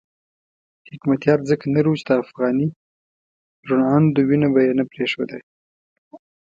حکمتیار 0.91 1.39
ځکه 1.49 1.65
نر 1.73 1.85
وو 1.87 1.99
چې 1.99 2.05
د 2.07 2.11
افغاني 2.23 2.67
روڼاندو 3.67 4.19
وینه 4.27 4.47
به 4.53 4.59
یې 4.65 4.73
نه 4.79 4.85
پرېښوده. 4.91 5.37